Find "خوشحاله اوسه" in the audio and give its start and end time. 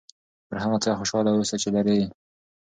0.99-1.55